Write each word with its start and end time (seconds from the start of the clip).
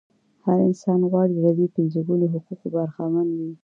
هر 0.45 0.57
انسان 0.69 0.99
غواړي 1.11 1.35
له 1.43 1.51
دې 1.57 1.67
پنځه 1.75 1.99
ګونو 2.07 2.25
حقوقو 2.33 2.67
برخمن 2.75 3.27
وي. 3.37 3.51